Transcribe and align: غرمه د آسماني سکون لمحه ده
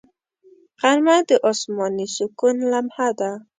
غرمه 0.81 1.15
د 1.27 1.31
آسماني 1.49 2.07
سکون 2.15 2.55
لمحه 2.71 3.09
ده 3.19 3.31